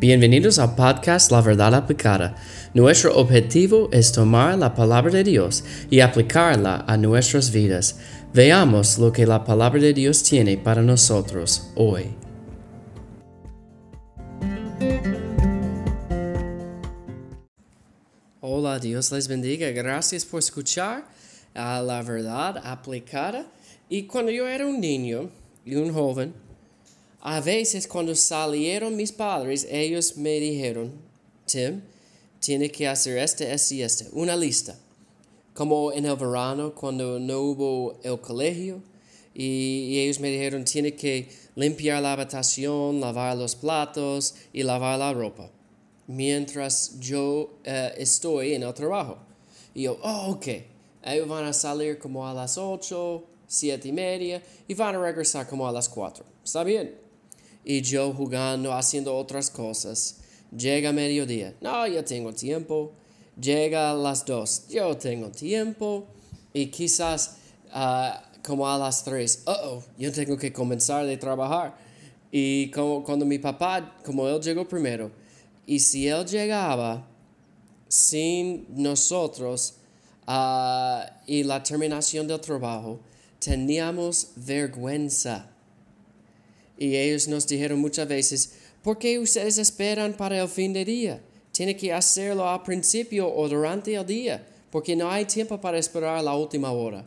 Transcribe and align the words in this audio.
Bienvenidos 0.00 0.60
al 0.60 0.76
podcast 0.76 1.32
La 1.32 1.40
Verdad 1.40 1.74
Aplicada. 1.74 2.36
Nuestro 2.72 3.16
objetivo 3.16 3.88
es 3.90 4.12
tomar 4.12 4.56
la 4.56 4.72
palabra 4.72 5.10
de 5.10 5.24
Dios 5.24 5.64
y 5.90 5.98
aplicarla 5.98 6.84
a 6.86 6.96
nuestras 6.96 7.50
vidas. 7.50 7.98
Veamos 8.32 8.98
lo 8.98 9.10
que 9.12 9.26
la 9.26 9.42
palabra 9.42 9.80
de 9.80 9.92
Dios 9.92 10.22
tiene 10.22 10.56
para 10.56 10.82
nosotros 10.82 11.72
hoy. 11.74 12.14
Hola, 18.40 18.78
Dios 18.78 19.10
les 19.10 19.26
bendiga. 19.26 19.68
Gracias 19.70 20.24
por 20.24 20.38
escuchar 20.38 21.08
a 21.54 21.82
la 21.82 22.02
verdad 22.02 22.62
aplicada. 22.64 23.46
Y 23.88 24.04
cuando 24.04 24.30
yo 24.30 24.46
era 24.46 24.64
un 24.64 24.80
niño 24.80 25.28
y 25.64 25.74
un 25.74 25.92
joven, 25.92 26.32
a 27.20 27.40
veces 27.40 27.88
cuando 27.88 28.14
salieron 28.14 28.94
mis 28.94 29.12
padres, 29.12 29.66
ellos 29.70 30.16
me 30.16 30.38
dijeron, 30.38 30.92
Tim, 31.46 31.82
tiene 32.38 32.70
que 32.70 32.86
hacer 32.86 33.18
este, 33.18 33.52
este 33.52 33.74
y 33.74 33.82
este, 33.82 34.06
una 34.12 34.36
lista. 34.36 34.78
Como 35.52 35.92
en 35.92 36.06
el 36.06 36.14
verano, 36.14 36.72
cuando 36.74 37.18
no 37.18 37.40
hubo 37.40 37.98
el 38.04 38.20
colegio, 38.20 38.80
y, 39.34 39.98
ellos 39.98 40.20
me 40.20 40.30
dijeron, 40.30 40.64
tiene 40.64 40.94
que 40.94 41.28
limpiar 41.56 42.02
la 42.02 42.12
habitación, 42.12 43.00
lavar 43.00 43.36
los 43.36 43.56
platos 43.56 44.34
y 44.52 44.62
lavar 44.62 44.98
la 44.98 45.12
ropa, 45.12 45.50
mientras 46.06 46.98
yo 47.00 47.58
eh, 47.64 47.94
estoy 47.98 48.54
en 48.54 48.62
el 48.62 48.74
trabajo. 48.74 49.18
Y 49.74 49.82
yo, 49.82 49.98
oh, 50.02 50.32
ok, 50.32 50.46
ellos 51.04 51.28
van 51.28 51.44
a 51.46 51.52
salir 51.52 51.98
como 51.98 52.28
a 52.28 52.32
las 52.32 52.56
8, 52.56 53.24
7 53.48 53.88
y 53.88 53.92
media, 53.92 54.42
y 54.68 54.74
van 54.74 54.94
a 54.94 54.98
regresar 55.00 55.48
como 55.48 55.66
a 55.66 55.72
las 55.72 55.88
4. 55.88 56.24
Está 56.44 56.62
bien 56.62 57.07
y 57.68 57.82
yo 57.82 58.14
jugando, 58.14 58.72
haciendo 58.72 59.14
otras 59.14 59.50
cosas. 59.50 60.20
Llega 60.56 60.90
mediodía, 60.90 61.54
no, 61.60 61.86
yo 61.86 62.02
tengo 62.02 62.32
tiempo. 62.32 62.92
Llega 63.38 63.90
a 63.90 63.94
las 63.94 64.24
dos, 64.24 64.66
yo 64.70 64.96
tengo 64.96 65.28
tiempo. 65.28 66.06
Y 66.54 66.68
quizás 66.68 67.36
ah, 67.70 68.24
como 68.42 68.66
a 68.66 68.78
las 68.78 69.04
tres, 69.04 69.42
oh, 69.44 69.82
yo 69.98 70.10
tengo 70.10 70.38
que 70.38 70.50
comenzar 70.50 71.04
de 71.04 71.18
trabajar. 71.18 71.76
Y 72.32 72.70
como, 72.70 73.04
cuando 73.04 73.26
mi 73.26 73.38
papá, 73.38 73.98
como 74.02 74.26
él 74.26 74.40
llegó 74.40 74.66
primero, 74.66 75.10
y 75.66 75.78
si 75.78 76.08
él 76.08 76.24
llegaba 76.24 77.06
sin 77.86 78.64
nosotros 78.70 79.74
uh, 80.26 81.00
y 81.26 81.44
la 81.44 81.62
terminación 81.62 82.26
del 82.26 82.40
trabajo, 82.40 82.98
teníamos 83.38 84.28
vergüenza 84.36 85.50
y 86.78 86.96
ellos 86.96 87.26
nos 87.28 87.46
dijeron 87.46 87.80
muchas 87.80 88.06
veces, 88.06 88.52
¿por 88.82 88.98
qué 88.98 89.18
ustedes 89.18 89.58
esperan 89.58 90.14
para 90.14 90.40
el 90.40 90.48
fin 90.48 90.72
de 90.72 90.84
día? 90.84 91.20
Tiene 91.52 91.76
que 91.76 91.92
hacerlo 91.92 92.48
al 92.48 92.62
principio 92.62 93.28
o 93.28 93.48
durante 93.48 93.94
el 93.94 94.06
día, 94.06 94.46
porque 94.70 94.94
no 94.94 95.10
hay 95.10 95.24
tiempo 95.24 95.60
para 95.60 95.78
esperar 95.78 96.22
la 96.22 96.34
última 96.34 96.70
hora. 96.70 97.04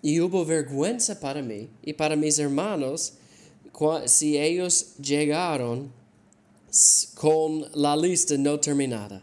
Y 0.00 0.18
hubo 0.20 0.44
vergüenza 0.44 1.20
para 1.20 1.42
mí 1.42 1.68
y 1.82 1.92
para 1.92 2.16
mis 2.16 2.38
hermanos 2.38 3.14
si 4.06 4.38
ellos 4.38 4.96
llegaron 4.96 5.92
con 7.14 7.66
la 7.74 7.96
lista 7.96 8.36
no 8.38 8.58
terminada. 8.58 9.22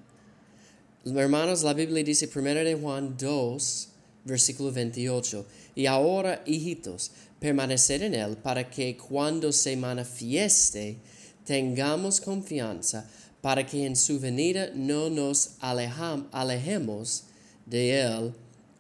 Hermanos, 1.05 1.63
la 1.63 1.73
Biblia 1.73 2.03
dice 2.03 2.29
1 2.33 2.43
de 2.53 2.75
Juan 2.75 3.15
2, 3.17 3.88
versículo 4.25 4.71
28. 4.71 5.45
Y 5.75 5.85
ahora, 5.85 6.41
hijitos, 6.45 7.11
permanecer 7.39 8.03
en 8.03 8.13
Él 8.15 8.37
para 8.37 8.69
que 8.69 8.97
cuando 8.97 9.51
se 9.51 9.75
manifieste 9.75 10.97
tengamos 11.45 12.21
confianza 12.21 13.09
para 13.41 13.65
que 13.65 13.85
en 13.85 13.95
su 13.95 14.19
venida 14.19 14.69
no 14.75 15.09
nos 15.09 15.51
alejemos 15.61 17.23
de 17.65 18.01
Él 18.01 18.33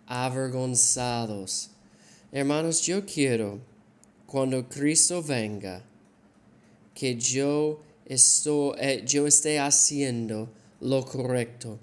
avergonzados. 0.05 1.69
Hermanos, 2.31 2.81
yo 2.81 3.05
quiero, 3.05 3.59
cuando 4.25 4.67
Cristo 4.67 5.23
venga, 5.23 5.81
que 6.93 7.15
yo, 7.15 7.81
estoy, 8.05 8.75
eh, 8.79 9.03
yo 9.05 9.25
esté 9.25 9.59
haciendo 9.59 10.49
lo 10.81 11.05
correcto, 11.05 11.79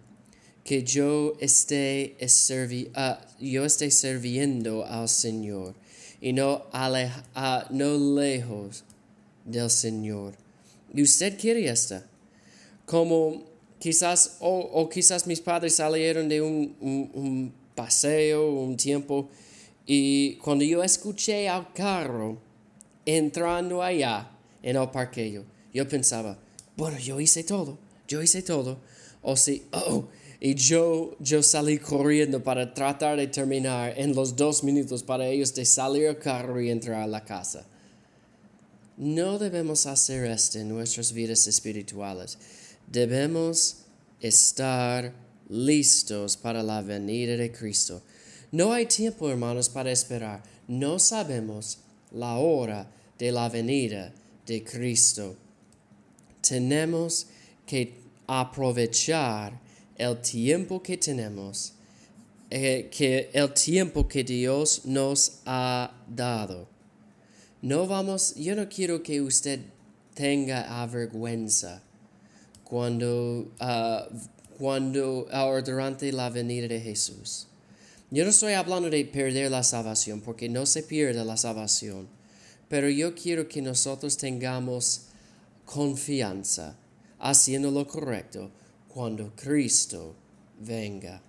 que 0.67 0.83
yo 0.83 1.37
esté, 1.39 2.17
servi, 2.27 2.91
uh, 2.97 3.15
yo 3.39 3.65
esté 3.65 3.89
sirviendo 3.93 4.85
al 4.85 5.09
Señor 5.09 5.77
y 6.21 6.33
no, 6.33 6.65
no 7.71 8.21
lejos 8.21 8.83
del 9.45 9.71
Señor. 9.71 10.35
Y 10.93 11.03
usted 11.03 11.39
quiere 11.39 11.69
esto. 11.69 12.03
Como 12.85 13.45
quizás, 13.79 14.39
o, 14.41 14.89
quizás 14.89 15.29
mis 15.29 15.41
padres 15.41 15.77
salieron 15.77 16.29
de 16.29 16.43
un, 16.43 16.75
un, 16.81 17.53
paseo, 17.77 18.51
un 18.51 18.77
tiempo, 18.77 19.29
y 19.87 20.35
cuando 20.37 20.65
yo 20.65 20.83
escuché 20.83 21.49
al 21.49 21.73
carro 21.75 22.39
entrando 23.05 23.83
allá 23.83 24.31
en 24.63 24.77
el 24.77 24.91
parqueo, 24.91 25.45
yo 25.73 25.89
pensaba, 25.89 26.39
bueno, 26.77 26.99
yo 26.99 27.21
hice 27.21 27.45
todo, 27.45 27.79
yo 28.09 28.21
hice 28.21 28.43
todo. 28.43 28.79
O 29.23 29.37
si, 29.37 29.65
oh, 29.73 30.09
y 30.41 30.55
yo, 30.55 31.17
yo 31.19 31.43
salí 31.43 31.79
corriendo 31.79 32.43
para 32.43 32.75
tratar 32.75 33.17
de 33.17 33.27
terminar 33.27 33.95
en 33.97 34.15
los 34.15 34.37
dos 34.37 34.63
minutos 34.63 35.03
para 35.03 35.27
ellos 35.27 35.55
de 35.55 35.65
salir 35.65 36.09
al 36.09 36.19
carro 36.19 36.61
y 36.61 36.71
entrar 36.71 37.03
a 37.03 37.07
la 37.07 37.25
casa. 37.25 37.67
No 38.99 39.39
debemos 39.39 39.87
hacer 39.87 40.25
esto 40.31 40.59
en 40.59 40.69
nuestras 40.69 41.13
vidas 41.13 41.47
espirituales. 41.47 42.39
Debemos 42.87 43.79
estar 44.21 45.13
listos 45.49 46.37
para 46.37 46.63
la 46.63 46.83
venida 46.83 47.37
de 47.37 47.53
Cristo. 47.53 48.03
No 48.53 48.73
hay 48.73 48.87
tiempo, 48.87 49.31
hermanos, 49.31 49.69
para 49.69 49.91
esperar. 49.91 50.43
No 50.69 50.99
sabemos 50.99 51.79
la 52.13 52.37
hora 52.39 52.91
de 53.19 53.33
la 53.33 53.49
venida 53.49 54.13
de 54.47 54.63
Cristo. 54.63 55.37
Tenemos 56.41 57.27
que 57.67 57.95
aprovechar 58.27 59.66
el 59.99 60.21
tiempo 60.21 60.83
que 60.83 60.97
tenemos, 60.97 61.73
eh, 62.51 62.89
que 62.91 63.31
el 63.33 63.53
tiempo 63.53 64.07
que 64.07 64.25
Dios 64.25 64.83
nos 64.85 65.41
ha 65.47 65.93
dado. 66.09 66.69
No 67.63 67.87
vamos, 67.87 68.35
yo 68.37 68.55
no 68.55 68.69
quiero 68.69 69.03
que 69.03 69.21
usted 69.21 69.61
tenga 70.15 70.83
avergüenza 70.83 71.83
cuando, 72.65 73.53
uh, 73.61 74.17
cuando 74.59 75.27
ahora 75.33 75.63
durante 75.63 76.13
la 76.13 76.31
venida 76.31 76.69
de 76.69 76.81
Jesús. 76.81 77.49
Yo 78.11 78.25
no 78.25 78.31
estoy 78.31 78.53
hablando 78.53 78.89
de 78.89 79.05
perder 79.05 79.51
la 79.51 79.63
salvación, 79.63 80.21
porque 80.21 80.49
no 80.49 80.65
se 80.65 80.83
pierde 80.83 81.25
la 81.25 81.37
salvación, 81.37 82.09
pero 82.69 82.89
yo 82.89 83.15
quiero 83.15 83.49
que 83.49 83.61
nosotros 83.63 84.17
tengamos 84.17 85.07
confianza 85.65 86.77
haciendo 87.19 87.71
lo 87.71 87.87
correcto 87.87 88.51
cuando 88.97 89.31
Cristo 89.37 90.15
venga. 90.61 91.21